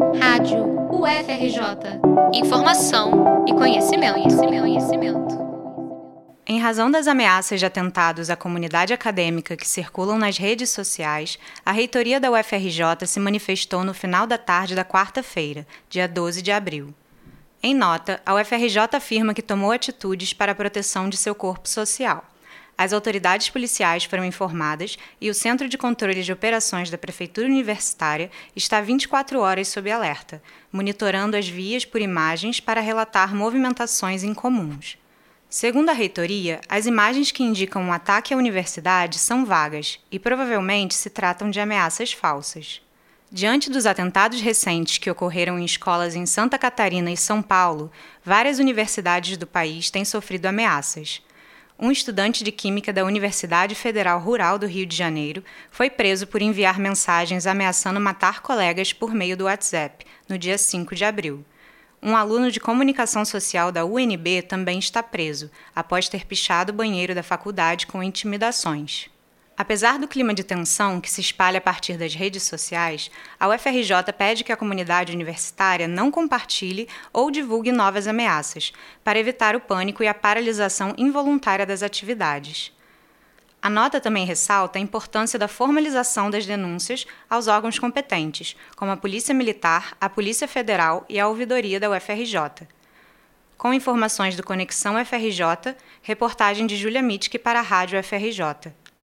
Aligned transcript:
Rádio 0.00 0.64
UFRJ. 0.90 2.00
Informação 2.32 3.44
e 3.46 3.52
conhecimento, 3.52 4.14
conhecimento, 4.14 4.60
conhecimento. 4.62 5.38
Em 6.46 6.58
razão 6.58 6.90
das 6.90 7.06
ameaças 7.06 7.60
de 7.60 7.66
atentados 7.66 8.30
à 8.30 8.34
comunidade 8.34 8.94
acadêmica 8.94 9.58
que 9.58 9.68
circulam 9.68 10.18
nas 10.18 10.38
redes 10.38 10.70
sociais, 10.70 11.38
a 11.66 11.70
reitoria 11.70 12.18
da 12.18 12.30
UFRJ 12.30 13.06
se 13.06 13.20
manifestou 13.20 13.84
no 13.84 13.92
final 13.92 14.26
da 14.26 14.38
tarde 14.38 14.74
da 14.74 14.86
quarta-feira, 14.86 15.66
dia 15.90 16.08
12 16.08 16.40
de 16.40 16.50
abril. 16.50 16.94
Em 17.62 17.74
nota, 17.74 18.22
a 18.24 18.34
UFRJ 18.34 18.78
afirma 18.94 19.34
que 19.34 19.42
tomou 19.42 19.70
atitudes 19.70 20.32
para 20.32 20.52
a 20.52 20.54
proteção 20.54 21.10
de 21.10 21.18
seu 21.18 21.34
corpo 21.34 21.68
social. 21.68 22.24
As 22.82 22.94
autoridades 22.94 23.50
policiais 23.50 24.04
foram 24.04 24.24
informadas 24.24 24.96
e 25.20 25.28
o 25.28 25.34
Centro 25.34 25.68
de 25.68 25.76
Controle 25.76 26.22
de 26.22 26.32
Operações 26.32 26.88
da 26.88 26.96
Prefeitura 26.96 27.46
Universitária 27.46 28.30
está 28.56 28.80
24 28.80 29.38
horas 29.38 29.68
sob 29.68 29.90
alerta, 29.90 30.42
monitorando 30.72 31.36
as 31.36 31.46
vias 31.46 31.84
por 31.84 32.00
imagens 32.00 32.58
para 32.58 32.80
relatar 32.80 33.34
movimentações 33.34 34.22
incomuns. 34.22 34.96
Segundo 35.46 35.90
a 35.90 35.92
reitoria, 35.92 36.58
as 36.70 36.86
imagens 36.86 37.30
que 37.30 37.42
indicam 37.42 37.82
um 37.82 37.92
ataque 37.92 38.32
à 38.32 38.36
universidade 38.38 39.18
são 39.18 39.44
vagas 39.44 40.00
e 40.10 40.18
provavelmente 40.18 40.94
se 40.94 41.10
tratam 41.10 41.50
de 41.50 41.60
ameaças 41.60 42.14
falsas. 42.14 42.80
Diante 43.30 43.68
dos 43.68 43.84
atentados 43.84 44.40
recentes 44.40 44.96
que 44.96 45.10
ocorreram 45.10 45.58
em 45.58 45.66
escolas 45.66 46.16
em 46.16 46.24
Santa 46.24 46.56
Catarina 46.56 47.12
e 47.12 47.16
São 47.18 47.42
Paulo, 47.42 47.92
várias 48.24 48.58
universidades 48.58 49.36
do 49.36 49.46
país 49.46 49.90
têm 49.90 50.02
sofrido 50.02 50.46
ameaças 50.46 51.20
um 51.80 51.90
estudante 51.90 52.44
de 52.44 52.52
Química 52.52 52.92
da 52.92 53.06
Universidade 53.06 53.74
Federal 53.74 54.20
Rural 54.20 54.58
do 54.58 54.66
Rio 54.66 54.84
de 54.84 54.94
Janeiro 54.94 55.42
foi 55.70 55.88
preso 55.88 56.26
por 56.26 56.42
enviar 56.42 56.78
mensagens 56.78 57.46
ameaçando 57.46 57.98
matar 57.98 58.42
colegas 58.42 58.92
por 58.92 59.14
meio 59.14 59.34
do 59.34 59.44
WhatsApp, 59.44 60.04
no 60.28 60.36
dia 60.36 60.58
5 60.58 60.94
de 60.94 61.06
abril. 61.06 61.42
Um 62.02 62.14
aluno 62.14 62.50
de 62.50 62.60
comunicação 62.60 63.24
social 63.24 63.72
da 63.72 63.86
UNB 63.86 64.42
também 64.42 64.78
está 64.78 65.02
preso, 65.02 65.50
após 65.74 66.06
ter 66.06 66.26
pichado 66.26 66.70
o 66.70 66.76
banheiro 66.76 67.14
da 67.14 67.22
faculdade 67.22 67.86
com 67.86 68.02
intimidações. 68.02 69.08
Apesar 69.60 69.98
do 69.98 70.08
clima 70.08 70.32
de 70.32 70.42
tensão 70.42 71.02
que 71.02 71.10
se 71.10 71.20
espalha 71.20 71.58
a 71.58 71.60
partir 71.60 71.98
das 71.98 72.14
redes 72.14 72.44
sociais, 72.44 73.10
a 73.38 73.46
UFRJ 73.46 74.10
pede 74.16 74.42
que 74.42 74.50
a 74.50 74.56
comunidade 74.56 75.12
universitária 75.12 75.86
não 75.86 76.10
compartilhe 76.10 76.88
ou 77.12 77.30
divulgue 77.30 77.70
novas 77.70 78.06
ameaças, 78.06 78.72
para 79.04 79.18
evitar 79.18 79.54
o 79.54 79.60
pânico 79.60 80.02
e 80.02 80.08
a 80.08 80.14
paralisação 80.14 80.94
involuntária 80.96 81.66
das 81.66 81.82
atividades. 81.82 82.72
A 83.60 83.68
nota 83.68 84.00
também 84.00 84.24
ressalta 84.24 84.78
a 84.78 84.82
importância 84.82 85.38
da 85.38 85.46
formalização 85.46 86.30
das 86.30 86.46
denúncias 86.46 87.06
aos 87.28 87.46
órgãos 87.46 87.78
competentes, 87.78 88.56
como 88.76 88.92
a 88.92 88.96
Polícia 88.96 89.34
Militar, 89.34 89.94
a 90.00 90.08
Polícia 90.08 90.48
Federal 90.48 91.04
e 91.06 91.20
a 91.20 91.28
Ouvidoria 91.28 91.78
da 91.78 91.90
UFRJ. 91.90 92.66
Com 93.58 93.74
informações 93.74 94.34
do 94.34 94.42
Conexão 94.42 94.98
UFRJ, 94.98 95.76
reportagem 96.00 96.66
de 96.66 96.78
Julia 96.78 97.02
Mitke 97.02 97.38
para 97.38 97.58
a 97.58 97.62
Rádio 97.62 98.00
UFRJ. 98.00 98.72